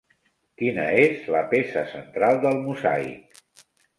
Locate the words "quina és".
0.61-1.27